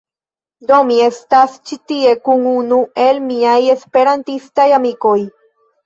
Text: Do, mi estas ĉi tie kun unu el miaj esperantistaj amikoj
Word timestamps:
Do, 0.71 0.79
mi 0.87 0.97
estas 1.07 1.59
ĉi 1.71 1.77
tie 1.93 2.15
kun 2.29 2.49
unu 2.55 2.81
el 3.07 3.23
miaj 3.29 3.57
esperantistaj 3.79 4.71
amikoj 4.83 5.19